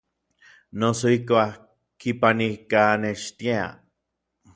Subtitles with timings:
[0.79, 1.53] Noso ijkuak
[1.99, 3.65] kipanijkanextiaj.